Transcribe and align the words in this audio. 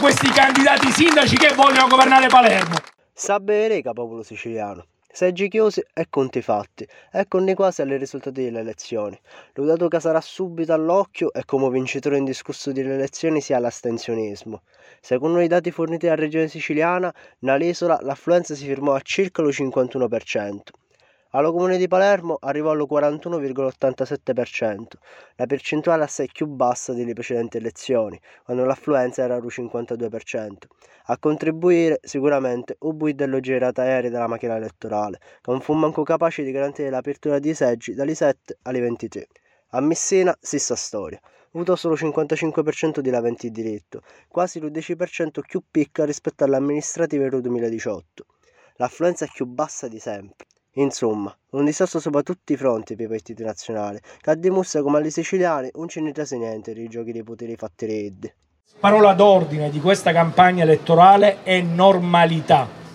questi 0.00 0.28
candidati 0.28 0.90
sindaci 0.90 1.36
che 1.36 1.54
vogliono 1.54 1.88
governare 1.88 2.28
Palermo. 2.28 2.76
Sa 3.12 3.40
bene, 3.40 3.80
popolo 3.82 4.22
siciliano. 4.22 4.84
Seggi 5.10 5.48
chiusi 5.48 5.82
e 5.94 6.06
conti 6.10 6.42
fatti. 6.42 6.86
Eccomi 7.10 7.54
quasi 7.54 7.80
alle 7.80 7.96
risultati 7.96 8.44
delle 8.44 8.60
elezioni. 8.60 9.18
L'udato 9.54 9.88
che 9.88 9.98
sarà 9.98 10.20
subito 10.20 10.74
all'occhio 10.74 11.32
e 11.32 11.44
come 11.46 11.70
vincitore 11.70 12.18
indiscusso 12.18 12.72
delle 12.72 12.94
elezioni 12.94 13.40
sia 13.40 13.58
l'astensionismo. 13.58 14.62
Secondo 15.00 15.40
i 15.40 15.48
dati 15.48 15.70
forniti 15.70 16.04
dalla 16.04 16.20
regione 16.20 16.48
siciliana, 16.48 17.12
nell'isola 17.38 17.98
l'affluenza 18.02 18.54
si 18.54 18.66
firmò 18.66 18.92
a 18.92 19.00
circa 19.00 19.40
il 19.40 19.48
51%. 19.48 20.60
Allo 21.36 21.52
comune 21.52 21.76
di 21.76 21.86
Palermo 21.86 22.38
arrivò 22.40 22.70
al 22.70 22.86
41,87%, 22.90 24.84
la 25.34 25.44
percentuale 25.44 26.04
assai 26.04 26.30
più 26.32 26.46
bassa 26.46 26.94
delle 26.94 27.12
precedenti 27.12 27.58
elezioni, 27.58 28.18
quando 28.42 28.64
l'affluenza 28.64 29.22
era 29.22 29.34
al 29.34 29.44
52%. 29.44 30.54
A 31.08 31.18
contribuire 31.18 31.98
sicuramente 32.00 32.78
un 32.80 32.96
bui 32.96 33.14
dello 33.14 33.40
girata 33.40 33.82
aerei 33.82 34.08
della 34.08 34.28
macchina 34.28 34.56
elettorale, 34.56 35.18
che 35.42 35.50
non 35.50 35.60
fu 35.60 35.74
manco 35.74 36.04
capace 36.04 36.42
di 36.42 36.50
garantire 36.52 36.88
l'apertura 36.88 37.38
di 37.38 37.52
seggi 37.52 37.92
dagli 37.92 38.14
7 38.14 38.56
alle 38.62 38.80
23. 38.80 39.26
A 39.72 39.80
Messina, 39.82 40.34
stessa 40.40 40.74
storia. 40.74 41.20
Avuto 41.52 41.76
solo 41.76 41.96
55% 41.96 43.00
di 43.00 43.10
laventi 43.10 43.50
di 43.50 43.62
diritto, 43.62 44.00
quasi 44.28 44.56
il 44.56 44.70
10% 44.70 45.40
più 45.46 45.62
picca 45.70 46.06
rispetto 46.06 46.44
all'amministrativa 46.44 47.28
del 47.28 47.42
2018. 47.42 48.24
L'affluenza 48.76 49.26
è 49.26 49.28
più 49.30 49.44
bassa 49.44 49.86
di 49.86 49.98
sempre. 49.98 50.46
Insomma, 50.78 51.34
un 51.52 51.64
disastro 51.64 52.00
su 52.00 52.10
tutti 52.22 52.52
i 52.52 52.56
fronti 52.56 52.96
per 52.96 53.06
i 53.06 53.08
partiti 53.08 53.42
nazionali, 53.42 53.98
che 54.20 54.38
dimostra 54.38 54.82
come 54.82 54.98
agli 54.98 55.10
siciliani 55.10 55.70
non 55.74 55.88
ce 55.88 56.02
ne 56.02 56.12
trase 56.12 56.36
niente 56.36 56.74
dei 56.74 56.88
giochi 56.88 57.12
dei 57.12 57.22
poteri 57.22 57.56
fatti 57.56 57.86
reddi. 57.86 58.32
Parola 58.78 59.14
d'ordine 59.14 59.70
di 59.70 59.80
questa 59.80 60.12
campagna 60.12 60.64
elettorale 60.64 61.42
è 61.44 61.62
normalità. 61.62 62.85